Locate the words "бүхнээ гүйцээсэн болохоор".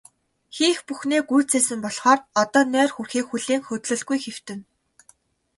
0.87-2.19